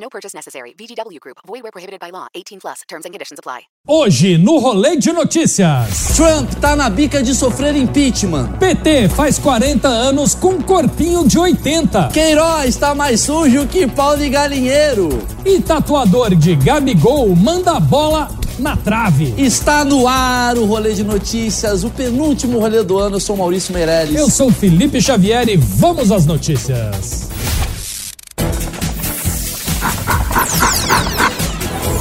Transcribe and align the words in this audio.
No 0.00 0.08
purchase 0.08 0.34
necessary. 0.34 0.74
VGW 0.78 1.18
Group. 1.20 1.38
Void 1.46 1.62
where 1.62 1.72
prohibited 1.72 2.00
by 2.00 2.10
law. 2.10 2.28
18 2.34 2.60
plus. 2.60 2.82
Terms 2.88 3.04
and 3.04 3.12
conditions 3.12 3.38
apply. 3.38 3.62
Hoje, 3.86 4.38
no 4.38 4.58
Rolê 4.58 4.96
de 4.96 5.12
Notícias. 5.12 6.14
Trump 6.14 6.50
tá 6.60 6.76
na 6.76 6.88
bica 6.88 7.22
de 7.22 7.34
sofrer 7.34 7.74
impeachment. 7.74 8.58
PT 8.58 9.08
faz 9.08 9.38
40 9.38 9.88
anos 9.88 10.34
com 10.34 10.62
corpinho 10.62 11.26
de 11.26 11.38
80. 11.38 12.08
Queiroz 12.12 12.76
tá 12.76 12.94
mais 12.94 13.20
sujo 13.20 13.66
que 13.66 13.86
pau 13.86 14.16
de 14.16 14.28
galinheiro. 14.28 15.08
E 15.44 15.60
tatuador 15.60 16.34
de 16.34 16.54
Gabigol 16.54 17.34
manda 17.34 17.72
a 17.72 17.80
bola 17.80 18.28
na 18.58 18.76
trave. 18.76 19.34
Está 19.36 19.84
no 19.84 20.06
ar 20.06 20.58
o 20.58 20.64
Rolê 20.66 20.92
de 20.92 21.04
Notícias, 21.04 21.84
o 21.84 21.90
penúltimo 21.90 22.58
rolê 22.58 22.82
do 22.82 22.98
ano. 22.98 23.16
Eu 23.16 23.20
sou 23.20 23.36
Maurício 23.36 23.72
Meirelles. 23.72 24.14
Eu 24.14 24.30
sou 24.30 24.50
Felipe 24.52 25.00
Xavier 25.00 25.48
e 25.48 25.56
vamos 25.56 26.12
às 26.12 26.26
notícias. 26.26 27.28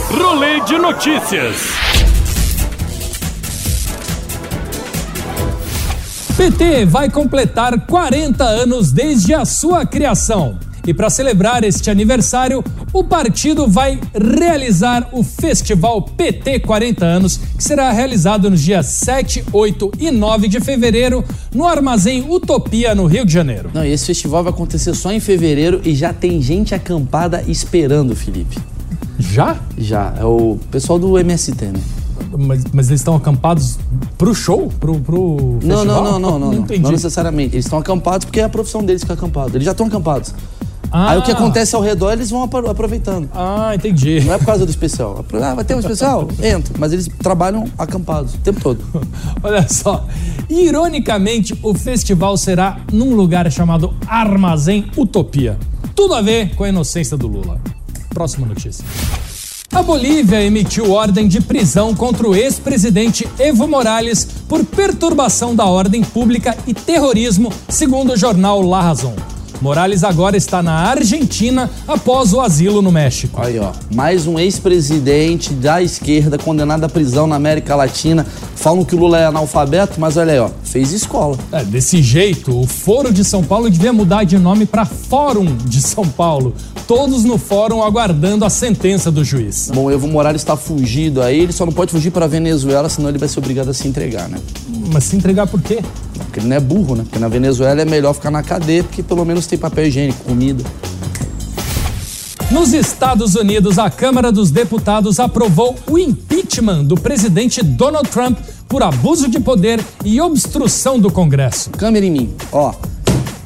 Rolê 0.09 0.61
de 0.61 0.77
Notícias. 0.77 1.57
PT 6.37 6.85
vai 6.85 7.09
completar 7.09 7.85
40 7.85 8.41
anos 8.41 8.93
desde 8.93 9.33
a 9.33 9.43
sua 9.43 9.85
criação. 9.85 10.57
E 10.87 10.93
para 10.93 11.09
celebrar 11.09 11.65
este 11.65 11.89
aniversário, 11.89 12.63
o 12.93 13.03
partido 13.03 13.67
vai 13.67 13.99
realizar 14.13 15.09
o 15.11 15.21
Festival 15.23 16.01
PT 16.01 16.61
40 16.61 17.05
anos, 17.05 17.35
que 17.57 17.61
será 17.61 17.91
realizado 17.91 18.49
nos 18.49 18.61
dias 18.61 18.85
7, 18.85 19.43
8 19.51 19.91
e 19.99 20.09
9 20.09 20.47
de 20.47 20.61
fevereiro 20.61 21.21
no 21.53 21.67
Armazém 21.67 22.25
Utopia, 22.29 22.95
no 22.95 23.07
Rio 23.07 23.25
de 23.25 23.33
Janeiro. 23.33 23.71
Não, 23.73 23.85
e 23.85 23.91
esse 23.91 24.05
festival 24.05 24.41
vai 24.41 24.53
acontecer 24.53 24.95
só 24.95 25.11
em 25.11 25.19
fevereiro 25.19 25.81
e 25.83 25.93
já 25.93 26.13
tem 26.13 26.41
gente 26.41 26.73
acampada 26.73 27.43
esperando, 27.45 28.15
Felipe. 28.15 28.57
Já? 29.19 29.57
Já. 29.77 30.13
É 30.19 30.23
o 30.25 30.57
pessoal 30.71 30.97
do 30.99 31.17
MST, 31.17 31.65
né? 31.65 31.79
Mas, 32.37 32.63
mas 32.73 32.89
eles 32.89 32.99
estão 33.01 33.15
acampados 33.15 33.77
pro 34.17 34.33
show? 34.35 34.71
Pro, 34.79 34.99
pro 34.99 35.59
Não, 35.63 35.77
festival? 35.77 35.85
não, 35.85 36.03
não, 36.03 36.19
não, 36.19 36.39
não. 36.39 36.47
Não 36.51 36.53
entendi. 36.59 36.81
Não 36.81 36.91
necessariamente. 36.91 37.55
Eles 37.55 37.65
estão 37.65 37.79
acampados 37.79 38.25
porque 38.25 38.39
é 38.39 38.43
a 38.43 38.49
profissão 38.49 38.83
deles 38.83 39.01
ficar 39.01 39.13
acampado. 39.13 39.55
Eles 39.55 39.65
já 39.65 39.71
estão 39.71 39.87
acampados. 39.87 40.33
Ah. 40.91 41.11
Aí 41.11 41.17
o 41.17 41.21
que 41.21 41.31
acontece 41.31 41.75
ao 41.75 41.81
redor, 41.81 42.13
eles 42.13 42.29
vão 42.29 42.43
apro- 42.43 42.69
aproveitando. 42.69 43.29
Ah, 43.33 43.73
entendi. 43.75 44.21
Não 44.21 44.33
é 44.33 44.37
por 44.37 44.45
causa 44.45 44.65
do 44.65 44.69
especial. 44.69 45.23
Ah, 45.33 45.53
vai 45.53 45.65
ter 45.65 45.75
um 45.75 45.79
especial? 45.79 46.27
Entra. 46.41 46.73
Mas 46.79 46.93
eles 46.93 47.09
trabalham 47.21 47.65
acampados 47.77 48.33
o 48.35 48.37
tempo 48.37 48.59
todo. 48.61 48.79
Olha 49.43 49.67
só. 49.67 50.05
Ironicamente, 50.49 51.57
o 51.61 51.73
festival 51.73 52.35
será 52.37 52.79
num 52.91 53.15
lugar 53.15 53.49
chamado 53.51 53.93
Armazém 54.07 54.85
Utopia. 54.97 55.57
Tudo 55.95 56.13
a 56.13 56.21
ver 56.21 56.55
com 56.55 56.63
a 56.63 56.69
inocência 56.69 57.17
do 57.17 57.27
Lula. 57.27 57.59
Próxima 58.17 58.47
notícia. 58.47 58.83
A 59.71 59.83
Bolívia 59.83 60.41
emitiu 60.41 60.91
ordem 60.91 61.27
de 61.27 61.39
prisão 61.39 61.93
contra 61.93 62.27
o 62.27 62.35
ex-presidente 62.35 63.27
Evo 63.37 63.67
Morales 63.67 64.27
por 64.49 64.65
perturbação 64.65 65.55
da 65.55 65.65
ordem 65.65 66.01
pública 66.03 66.57
e 66.65 66.73
terrorismo, 66.73 67.53
segundo 67.69 68.13
o 68.13 68.17
jornal 68.17 68.59
La 68.63 68.81
Razón. 68.81 69.13
Morales 69.61 70.03
agora 70.03 70.35
está 70.35 70.63
na 70.63 70.73
Argentina 70.73 71.69
após 71.87 72.33
o 72.33 72.41
asilo 72.41 72.81
no 72.81 72.91
México. 72.91 73.39
Aí, 73.39 73.59
ó. 73.59 73.71
Mais 73.93 74.25
um 74.25 74.39
ex-presidente 74.39 75.53
da 75.53 75.79
esquerda 75.79 76.39
condenado 76.39 76.83
à 76.83 76.89
prisão 76.89 77.27
na 77.27 77.35
América 77.35 77.75
Latina. 77.75 78.25
Falam 78.55 78.83
que 78.83 78.95
o 78.95 78.99
Lula 78.99 79.19
é 79.19 79.25
analfabeto, 79.25 79.99
mas 79.99 80.17
olha 80.17 80.33
aí, 80.33 80.39
ó. 80.39 80.49
Fez 80.63 80.91
escola. 80.91 81.37
É, 81.51 81.63
desse 81.63 82.01
jeito, 82.01 82.59
o 82.59 82.65
Foro 82.65 83.13
de 83.13 83.23
São 83.23 83.43
Paulo 83.43 83.69
devia 83.69 83.93
mudar 83.93 84.23
de 84.23 84.39
nome 84.39 84.65
para 84.65 84.85
Fórum 84.85 85.55
de 85.65 85.81
São 85.81 86.07
Paulo. 86.07 86.55
Todos 86.87 87.25
no 87.25 87.37
fórum 87.37 87.83
aguardando 87.83 88.45
a 88.45 88.49
sentença 88.49 89.11
do 89.11 89.21
juiz. 89.21 89.69
Bom, 89.73 89.85
o 89.85 89.91
Evo 89.91 90.07
Morales 90.07 90.41
está 90.41 90.55
fugido 90.55 91.21
aí. 91.21 91.41
Ele 91.41 91.51
só 91.51 91.65
não 91.65 91.73
pode 91.73 91.91
fugir 91.91 92.11
para 92.11 92.27
Venezuela, 92.27 92.87
senão 92.87 93.09
ele 93.09 93.17
vai 93.17 93.27
ser 93.27 93.39
obrigado 93.39 93.69
a 93.69 93.73
se 93.73 93.89
entregar, 93.89 94.29
né? 94.29 94.39
Mas 94.93 95.03
se 95.03 95.17
entregar 95.17 95.47
por 95.47 95.61
quê? 95.61 95.79
Porque 96.13 96.39
ele 96.39 96.47
não 96.47 96.55
é 96.55 96.59
burro, 96.61 96.95
né? 96.95 97.03
Porque 97.03 97.19
na 97.19 97.27
Venezuela 97.27 97.81
é 97.81 97.85
melhor 97.85 98.13
ficar 98.13 98.31
na 98.31 98.41
cadeia, 98.41 98.85
porque 98.85 99.03
pelo 99.03 99.25
menos 99.25 99.45
tem 99.45 99.59
papel 99.59 99.87
higiênico, 99.87 100.23
comida. 100.23 100.63
Nos 102.49 102.71
Estados 102.71 103.35
Unidos, 103.35 103.77
a 103.77 103.89
Câmara 103.89 104.31
dos 104.31 104.49
Deputados 104.49 105.19
aprovou 105.19 105.75
o 105.89 105.99
impeachment 105.99 106.85
do 106.85 106.95
presidente 106.95 107.61
Donald 107.61 108.07
Trump 108.07 108.39
por 108.69 108.81
abuso 108.81 109.27
de 109.27 109.41
poder 109.41 109.83
e 110.05 110.21
obstrução 110.21 110.97
do 110.97 111.11
Congresso. 111.11 111.69
Câmera 111.71 112.05
em 112.05 112.11
mim, 112.11 112.33
ó. 112.53 112.73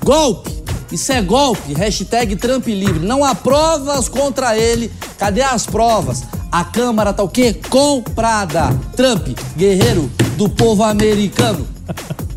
Golpe! 0.03 0.60
Isso 0.91 1.11
é 1.11 1.21
golpe. 1.21 1.73
Hashtag 1.73 2.35
Trump 2.35 2.67
livre. 2.67 3.05
Não 3.05 3.23
há 3.23 3.33
provas 3.33 4.09
contra 4.09 4.57
ele. 4.57 4.91
Cadê 5.17 5.41
as 5.41 5.65
provas? 5.65 6.23
A 6.51 6.65
Câmara 6.65 7.13
tá 7.13 7.23
o 7.23 7.29
quê? 7.29 7.53
Comprada. 7.69 8.77
Trump, 8.95 9.29
guerreiro 9.55 10.11
do 10.37 10.49
povo 10.49 10.83
americano. 10.83 11.67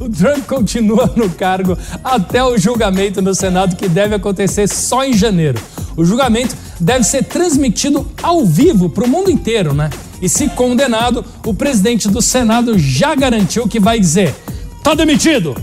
O 0.00 0.08
Trump 0.08 0.44
continua 0.46 1.12
no 1.14 1.30
cargo 1.30 1.78
até 2.02 2.42
o 2.42 2.58
julgamento 2.58 3.22
no 3.22 3.34
Senado, 3.34 3.76
que 3.76 3.88
deve 3.88 4.14
acontecer 4.14 4.68
só 4.68 5.04
em 5.04 5.12
janeiro. 5.12 5.60
O 5.96 6.04
julgamento 6.04 6.56
deve 6.80 7.04
ser 7.04 7.22
transmitido 7.22 8.04
ao 8.20 8.44
vivo 8.44 8.90
para 8.90 9.04
o 9.04 9.08
mundo 9.08 9.30
inteiro, 9.30 9.72
né? 9.72 9.90
E 10.20 10.28
se 10.28 10.48
condenado, 10.48 11.24
o 11.46 11.54
presidente 11.54 12.08
do 12.08 12.20
Senado 12.20 12.76
já 12.76 13.14
garantiu 13.14 13.68
que 13.68 13.78
vai 13.78 14.00
dizer: 14.00 14.34
tá 14.82 14.92
demitido! 14.92 15.54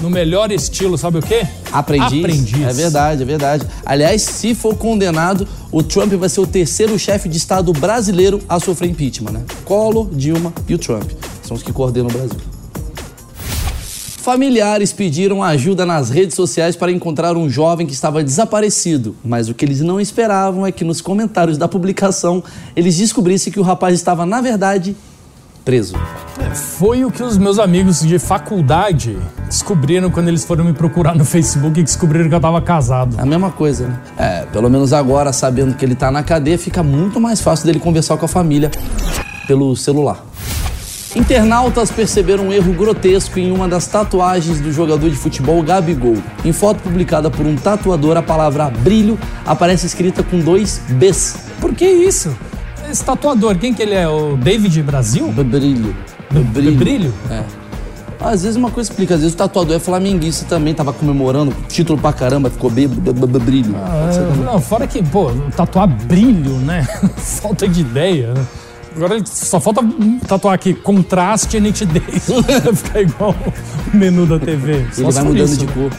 No 0.00 0.10
melhor 0.10 0.52
estilo, 0.52 0.98
sabe 0.98 1.18
o 1.18 1.22
quê? 1.22 1.46
Aprendiz. 1.72 2.24
Aprendiz. 2.24 2.60
É 2.60 2.72
verdade, 2.72 3.22
é 3.22 3.24
verdade. 3.24 3.66
Aliás, 3.84 4.22
se 4.22 4.54
for 4.54 4.76
condenado, 4.76 5.48
o 5.72 5.82
Trump 5.82 6.12
vai 6.12 6.28
ser 6.28 6.40
o 6.40 6.46
terceiro 6.46 6.98
chefe 6.98 7.28
de 7.28 7.38
Estado 7.38 7.72
brasileiro 7.72 8.40
a 8.48 8.60
sofrer 8.60 8.90
impeachment, 8.90 9.32
né? 9.32 9.44
Collor, 9.64 10.08
Dilma 10.12 10.52
e 10.68 10.74
o 10.74 10.78
Trump. 10.78 11.10
São 11.42 11.56
os 11.56 11.62
que 11.62 11.72
coordenam 11.72 12.08
o 12.08 12.12
Brasil. 12.12 12.38
Familiares 14.26 14.92
pediram 14.92 15.40
ajuda 15.40 15.86
nas 15.86 16.10
redes 16.10 16.34
sociais 16.34 16.74
para 16.74 16.90
encontrar 16.90 17.36
um 17.36 17.48
jovem 17.48 17.86
que 17.86 17.92
estava 17.94 18.24
desaparecido, 18.24 19.14
mas 19.24 19.48
o 19.48 19.54
que 19.54 19.64
eles 19.64 19.80
não 19.80 20.00
esperavam 20.00 20.66
é 20.66 20.72
que 20.72 20.82
nos 20.82 21.00
comentários 21.00 21.56
da 21.56 21.68
publicação 21.68 22.42
eles 22.74 22.96
descobrissem 22.96 23.52
que 23.52 23.60
o 23.60 23.62
rapaz 23.62 23.94
estava, 23.94 24.26
na 24.26 24.40
verdade, 24.40 24.96
preso. 25.66 25.94
Foi 26.54 27.04
o 27.04 27.10
que 27.10 27.24
os 27.24 27.36
meus 27.36 27.58
amigos 27.58 28.00
de 28.00 28.20
faculdade 28.20 29.18
descobriram 29.46 30.08
quando 30.12 30.28
eles 30.28 30.44
foram 30.44 30.64
me 30.64 30.72
procurar 30.72 31.16
no 31.16 31.24
Facebook 31.24 31.80
e 31.80 31.82
descobriram 31.82 32.28
que 32.28 32.34
eu 32.36 32.40
tava 32.40 32.62
casado. 32.62 33.16
É 33.18 33.22
a 33.22 33.26
mesma 33.26 33.50
coisa, 33.50 33.88
né? 33.88 34.00
É, 34.16 34.46
pelo 34.46 34.70
menos 34.70 34.92
agora, 34.92 35.32
sabendo 35.32 35.74
que 35.74 35.84
ele 35.84 35.96
tá 35.96 36.08
na 36.08 36.22
cadeia, 36.22 36.56
fica 36.56 36.84
muito 36.84 37.20
mais 37.20 37.40
fácil 37.40 37.66
dele 37.66 37.80
conversar 37.80 38.16
com 38.16 38.24
a 38.24 38.28
família 38.28 38.70
pelo 39.48 39.74
celular. 39.74 40.24
Internautas 41.16 41.90
perceberam 41.90 42.48
um 42.48 42.52
erro 42.52 42.72
grotesco 42.72 43.38
em 43.40 43.50
uma 43.50 43.66
das 43.66 43.88
tatuagens 43.88 44.60
do 44.60 44.70
jogador 44.70 45.10
de 45.10 45.16
futebol 45.16 45.60
Gabigol. 45.62 46.18
Em 46.44 46.52
foto 46.52 46.80
publicada 46.80 47.28
por 47.28 47.44
um 47.44 47.56
tatuador, 47.56 48.16
a 48.16 48.22
palavra 48.22 48.70
brilho 48.70 49.18
aparece 49.44 49.86
escrita 49.86 50.22
com 50.22 50.38
dois 50.38 50.80
Bs. 50.90 51.38
Por 51.60 51.74
que 51.74 51.86
isso? 51.86 52.36
Esse 52.96 53.04
tatuador, 53.04 53.58
quem 53.58 53.74
que 53.74 53.82
ele 53.82 53.92
é? 53.92 54.08
O 54.08 54.38
David 54.38 54.82
Brasil? 54.82 55.28
B- 55.30 55.44
Brilho. 55.44 55.94
B- 56.30 56.70
Brilho? 56.70 57.12
É. 57.30 57.42
Às 58.18 58.42
vezes 58.42 58.56
uma 58.56 58.70
coisa 58.70 58.90
explica, 58.90 59.12
às 59.16 59.20
vezes 59.20 59.34
o 59.34 59.36
tatuador 59.36 59.76
é 59.76 59.78
flamenguista 59.78 60.46
também, 60.48 60.72
tava 60.72 60.94
comemorando, 60.94 61.54
título 61.68 61.98
pra 62.00 62.10
caramba, 62.14 62.48
ficou 62.48 62.70
bêbado, 62.70 63.38
brilho. 63.38 63.74
Ah, 63.76 64.08
não, 64.42 64.58
fora 64.62 64.86
que, 64.86 65.02
pô, 65.02 65.30
tatuar 65.54 65.86
brilho, 65.86 66.54
né? 66.60 66.88
Falta 67.18 67.68
de 67.68 67.82
ideia, 67.82 68.32
né? 68.32 68.46
Agora 68.96 69.20
só 69.26 69.60
falta 69.60 69.82
tatuar 70.26 70.54
aqui 70.54 70.72
contraste 70.72 71.58
e 71.58 71.60
nitidez. 71.60 72.30
Ficar 72.76 73.02
igual 73.02 73.34
o 73.92 73.94
menu 73.94 74.24
da 74.24 74.38
TV. 74.38 74.86
Só 74.90 75.02
Ele 75.02 75.12
se 75.12 75.18
vai 75.18 75.24
mudando 75.24 75.48
isso, 75.48 75.58
de 75.58 75.66
né? 75.66 75.72
cor. 75.74 75.90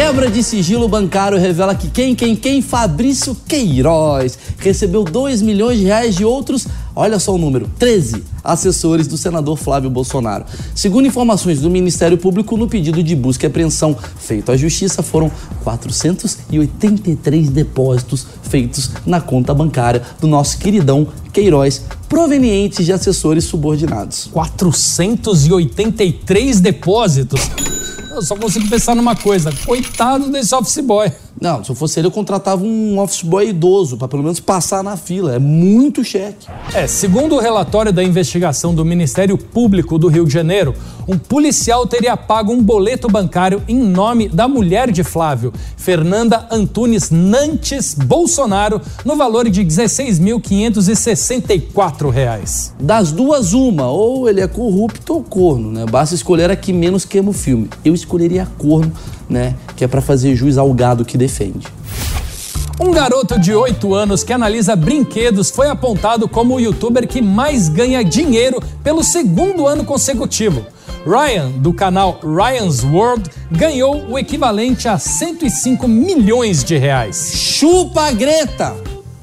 Quebra 0.00 0.30
de 0.30 0.42
sigilo 0.42 0.88
bancário 0.88 1.36
revela 1.36 1.74
que 1.74 1.90
quem, 1.90 2.14
quem, 2.14 2.34
quem? 2.34 2.62
Fabrício 2.62 3.36
Queiroz 3.46 4.38
recebeu 4.56 5.04
2 5.04 5.42
milhões 5.42 5.78
de 5.78 5.84
reais 5.84 6.14
de 6.14 6.24
outros, 6.24 6.66
olha 6.96 7.18
só 7.18 7.34
o 7.34 7.38
número, 7.38 7.70
13 7.78 8.24
assessores 8.42 9.06
do 9.06 9.18
senador 9.18 9.58
Flávio 9.58 9.90
Bolsonaro. 9.90 10.46
Segundo 10.74 11.06
informações 11.06 11.60
do 11.60 11.68
Ministério 11.68 12.16
Público, 12.16 12.56
no 12.56 12.66
pedido 12.66 13.02
de 13.02 13.14
busca 13.14 13.44
e 13.44 13.48
apreensão 13.48 13.94
feito 14.18 14.50
à 14.50 14.56
Justiça, 14.56 15.02
foram 15.02 15.30
483 15.64 17.50
depósitos 17.50 18.26
feitos 18.42 18.92
na 19.04 19.20
conta 19.20 19.52
bancária 19.52 20.00
do 20.18 20.26
nosso 20.26 20.56
queridão 20.56 21.08
Queiroz, 21.30 21.84
provenientes 22.08 22.86
de 22.86 22.92
assessores 22.94 23.44
subordinados. 23.44 24.30
483 24.32 26.58
depósitos. 26.58 27.50
Eu 28.10 28.22
só 28.22 28.34
consigo 28.34 28.68
pensar 28.68 28.96
numa 28.96 29.14
coisa: 29.14 29.52
coitado 29.64 30.28
desse 30.30 30.52
office 30.54 30.80
boy. 30.80 31.12
Não, 31.40 31.64
se 31.64 31.70
eu 31.70 31.74
fosse 31.74 31.98
ele, 31.98 32.08
eu 32.08 32.10
contratava 32.10 32.62
um 32.62 32.98
office 32.98 33.22
boy 33.22 33.48
idoso, 33.48 33.96
para 33.96 34.08
pelo 34.08 34.22
menos 34.22 34.38
passar 34.40 34.84
na 34.84 34.94
fila. 34.96 35.36
É 35.36 35.38
muito 35.38 36.04
cheque. 36.04 36.46
É, 36.74 36.86
segundo 36.86 37.36
o 37.36 37.40
relatório 37.40 37.90
da 37.92 38.04
investigação 38.04 38.74
do 38.74 38.84
Ministério 38.84 39.38
Público 39.38 39.98
do 39.98 40.08
Rio 40.08 40.26
de 40.26 40.34
Janeiro, 40.34 40.74
um 41.08 41.16
policial 41.16 41.86
teria 41.86 42.14
pago 42.14 42.52
um 42.52 42.62
boleto 42.62 43.08
bancário 43.08 43.62
em 43.66 43.78
nome 43.78 44.28
da 44.28 44.46
mulher 44.46 44.90
de 44.90 45.02
Flávio, 45.02 45.50
Fernanda 45.76 46.46
Antunes 46.50 47.10
Nantes 47.10 47.94
Bolsonaro, 47.94 48.82
no 49.02 49.16
valor 49.16 49.48
de 49.48 49.64
16.564 49.64 52.10
reais. 52.10 52.74
Das 52.78 53.12
duas, 53.12 53.54
uma. 53.54 53.88
Ou 53.88 54.28
ele 54.28 54.42
é 54.42 54.48
corrupto 54.48 55.14
ou 55.14 55.22
corno, 55.22 55.72
né? 55.72 55.86
Basta 55.90 56.14
escolher 56.14 56.50
a 56.50 56.56
que 56.56 56.70
menos 56.72 57.06
queima 57.06 57.30
o 57.30 57.32
filme. 57.32 57.70
Eu 57.82 57.94
escolheria 58.00 58.48
corno, 58.58 58.92
né? 59.28 59.54
Que 59.76 59.84
é 59.84 59.88
para 59.88 60.00
fazer 60.00 60.34
jus 60.34 60.58
ao 60.58 60.72
gado 60.74 61.04
que 61.04 61.16
defende. 61.16 61.66
Um 62.80 62.92
garoto 62.92 63.38
de 63.38 63.54
8 63.54 63.94
anos 63.94 64.24
que 64.24 64.32
analisa 64.32 64.74
brinquedos 64.74 65.50
foi 65.50 65.68
apontado 65.68 66.26
como 66.26 66.54
o 66.54 66.60
youtuber 66.60 67.06
que 67.06 67.20
mais 67.20 67.68
ganha 67.68 68.02
dinheiro 68.02 68.58
pelo 68.82 69.04
segundo 69.04 69.66
ano 69.66 69.84
consecutivo. 69.84 70.64
Ryan, 71.04 71.50
do 71.58 71.72
canal 71.74 72.20
Ryan's 72.22 72.82
World, 72.82 73.30
ganhou 73.50 74.06
o 74.08 74.18
equivalente 74.18 74.88
a 74.88 74.98
105 74.98 75.86
milhões 75.86 76.64
de 76.64 76.76
reais. 76.78 77.32
Chupa 77.34 78.10
Greta! 78.12 78.74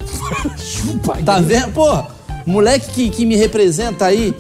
Chupa, 0.58 1.18
Tá 1.26 1.40
vendo? 1.40 1.72
Pô, 1.74 2.04
moleque 2.48 2.90
que, 2.92 3.10
que 3.10 3.26
me 3.26 3.36
representa 3.36 4.06
aí 4.06 4.34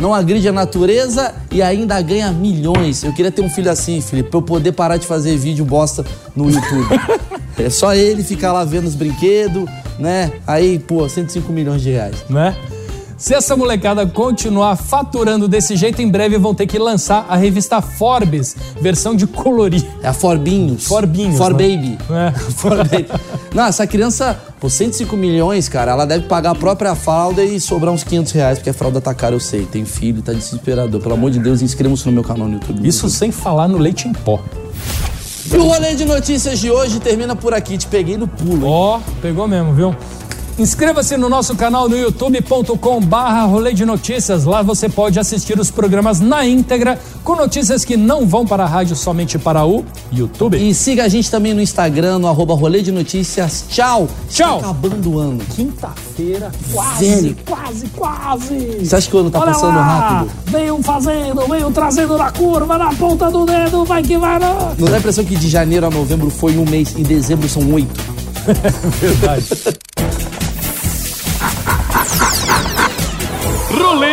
não 0.00 0.14
agride 0.14 0.48
a 0.48 0.52
natureza 0.52 1.34
e 1.50 1.62
ainda 1.62 2.00
ganha 2.00 2.32
milhões. 2.32 3.04
Eu 3.04 3.12
queria 3.12 3.30
ter 3.30 3.42
um 3.42 3.50
filho 3.50 3.70
assim, 3.70 4.00
Felipe, 4.00 4.30
pra 4.30 4.38
eu 4.38 4.42
poder 4.42 4.72
parar 4.72 4.96
de 4.96 5.06
fazer 5.06 5.36
vídeo 5.36 5.64
bosta 5.64 6.04
no 6.34 6.50
YouTube. 6.50 6.88
É 7.58 7.68
só 7.68 7.94
ele 7.94 8.24
ficar 8.24 8.52
lá 8.52 8.64
vendo 8.64 8.86
os 8.86 8.94
brinquedos, 8.94 9.66
né? 9.98 10.32
Aí, 10.46 10.78
pô, 10.78 11.06
105 11.06 11.52
milhões 11.52 11.82
de 11.82 11.90
reais. 11.90 12.16
né? 12.28 12.56
Se 13.22 13.34
essa 13.34 13.56
molecada 13.56 14.04
continuar 14.04 14.74
faturando 14.74 15.46
desse 15.46 15.76
jeito, 15.76 16.02
em 16.02 16.08
breve 16.08 16.36
vão 16.38 16.52
ter 16.52 16.66
que 16.66 16.76
lançar 16.76 17.24
a 17.28 17.36
revista 17.36 17.80
Forbes, 17.80 18.56
versão 18.80 19.14
de 19.14 19.28
colorir. 19.28 19.86
É 20.02 20.08
a 20.08 20.12
Forbinhos. 20.12 20.88
Forbinhos, 20.88 21.38
For 21.38 21.54
né? 21.54 21.68
Baby. 21.68 21.98
É. 22.10 22.32
For 22.50 22.76
Baby. 22.78 23.06
Não, 23.54 23.66
essa 23.66 23.86
criança, 23.86 24.36
por 24.58 24.72
105 24.72 25.16
milhões, 25.16 25.68
cara, 25.68 25.92
ela 25.92 26.04
deve 26.04 26.26
pagar 26.26 26.50
a 26.50 26.54
própria 26.56 26.96
fralda 26.96 27.44
e 27.44 27.60
sobrar 27.60 27.94
uns 27.94 28.02
500 28.02 28.32
reais, 28.32 28.58
porque 28.58 28.70
a 28.70 28.74
fralda 28.74 29.00
tá 29.00 29.14
cara, 29.14 29.36
eu 29.36 29.40
sei. 29.40 29.66
Tem 29.66 29.84
filho, 29.84 30.20
tá 30.20 30.32
desesperador. 30.32 31.00
Pelo 31.00 31.14
amor 31.14 31.30
de 31.30 31.38
Deus, 31.38 31.62
inscreva-se 31.62 32.04
no 32.06 32.10
meu 32.10 32.24
canal 32.24 32.48
no 32.48 32.54
YouTube. 32.54 32.84
Isso 32.84 33.08
sem 33.08 33.30
falar 33.30 33.68
no 33.68 33.78
leite 33.78 34.08
em 34.08 34.12
pó. 34.12 34.42
E 35.52 35.56
o 35.56 35.62
rolê 35.62 35.94
de 35.94 36.04
notícias 36.04 36.58
de 36.58 36.72
hoje 36.72 36.98
termina 36.98 37.36
por 37.36 37.54
aqui. 37.54 37.78
Te 37.78 37.86
peguei 37.86 38.16
no 38.16 38.26
pulo? 38.26 38.66
Ó, 38.66 39.00
pegou 39.20 39.46
mesmo, 39.46 39.72
viu? 39.74 39.94
Inscreva-se 40.62 41.16
no 41.16 41.28
nosso 41.28 41.56
canal 41.56 41.88
no 41.88 41.98
youtube.com 41.98 43.00
barra 43.00 43.42
rolê 43.42 43.74
de 43.74 43.84
notícias. 43.84 44.44
Lá 44.44 44.62
você 44.62 44.88
pode 44.88 45.18
assistir 45.18 45.58
os 45.58 45.72
programas 45.72 46.20
na 46.20 46.46
íntegra, 46.46 47.00
com 47.24 47.34
notícias 47.34 47.84
que 47.84 47.96
não 47.96 48.28
vão 48.28 48.46
para 48.46 48.62
a 48.62 48.66
rádio, 48.68 48.94
somente 48.94 49.40
para 49.40 49.66
o 49.66 49.84
YouTube. 50.12 50.56
E 50.56 50.72
siga 50.72 51.02
a 51.02 51.08
gente 51.08 51.28
também 51.28 51.52
no 51.52 51.60
Instagram, 51.60 52.20
no 52.20 52.28
arroba 52.28 52.54
rolê 52.54 52.80
de 52.80 52.92
notícias. 52.92 53.64
Tchau! 53.70 54.06
Tchau. 54.30 54.60
Tá 54.60 54.66
acabando 54.70 55.10
o 55.10 55.18
ano. 55.18 55.40
Quinta-feira, 55.52 56.52
quase, 56.72 57.06
Velho. 57.06 57.36
quase, 57.44 57.88
quase. 57.88 58.86
Você 58.86 58.94
acha 58.94 59.10
que 59.10 59.16
o 59.16 59.18
ano 59.18 59.30
tá 59.32 59.40
Olha 59.40 59.50
passando 59.50 59.74
lá, 59.74 59.82
rápido? 59.82 60.32
Veio 60.46 60.80
fazendo, 60.80 61.48
veio 61.48 61.70
trazendo 61.72 62.16
na 62.16 62.30
curva, 62.30 62.78
na 62.78 62.94
ponta 62.94 63.28
do 63.32 63.44
dedo, 63.44 63.84
vai 63.84 64.00
que 64.00 64.16
vai, 64.16 64.38
não. 64.38 64.76
Não 64.78 64.86
dá 64.86 64.94
a 64.94 64.98
impressão 65.00 65.24
que 65.24 65.34
de 65.34 65.48
janeiro 65.48 65.86
a 65.86 65.90
novembro 65.90 66.30
foi 66.30 66.56
um 66.56 66.64
mês, 66.64 66.96
em 66.96 67.02
dezembro 67.02 67.48
são 67.48 67.68
oito. 67.72 68.00
Verdade. 69.00 69.44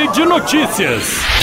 De 0.08 0.26
notícias. 0.26 1.39